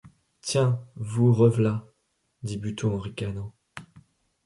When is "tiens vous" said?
0.41-1.31